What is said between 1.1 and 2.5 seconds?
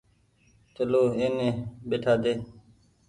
ايني ٻيٺآ ۮي۔